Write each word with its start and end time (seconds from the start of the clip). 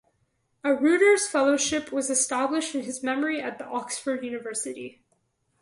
A 0.63 0.69
Reuters 0.69 1.27
fellowship 1.27 1.91
was 1.91 2.09
established 2.09 2.73
in 2.73 2.81
his 2.81 3.03
memory 3.03 3.39
at 3.39 3.59
the 3.59 3.65
Oxford 3.67 4.23
University. 4.25 5.03